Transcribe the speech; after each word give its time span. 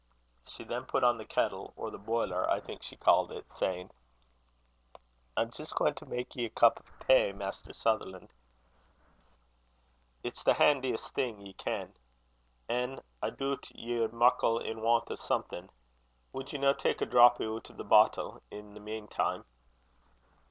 She 0.47 0.63
then 0.63 0.85
put 0.85 1.03
on 1.03 1.19
the 1.19 1.25
kettle, 1.25 1.73
or 1.75 1.91
the 1.91 1.99
boiler 1.99 2.49
I 2.49 2.59
think 2.59 2.81
she 2.81 2.95
called 2.95 3.31
it 3.31 3.51
saying: 3.51 3.91
"I'm 5.37 5.51
jist 5.51 5.75
gaein' 5.75 5.93
to 5.97 6.07
mak' 6.07 6.35
ye 6.35 6.45
a 6.45 6.49
cup 6.49 6.79
o' 6.83 7.03
tay, 7.03 7.31
Mr. 7.31 7.71
Sutherlan'. 7.75 8.29
It's 10.23 10.41
the 10.41 10.55
handiest 10.55 11.13
thing, 11.13 11.39
ye 11.39 11.53
ken. 11.53 11.93
An' 12.67 13.01
I 13.21 13.29
doot 13.29 13.69
ye're 13.75 14.07
muckle 14.07 14.57
in 14.57 14.81
want 14.81 15.11
o' 15.11 15.15
something. 15.15 15.69
Wad 16.33 16.51
ye 16.51 16.57
no 16.57 16.73
tak' 16.73 17.01
a 17.01 17.05
drappy 17.05 17.41
oot 17.43 17.69
o' 17.69 17.73
the 17.75 17.83
bottle, 17.83 18.41
i' 18.51 18.55
the 18.55 18.79
mane 18.79 19.07
time?" 19.07 19.45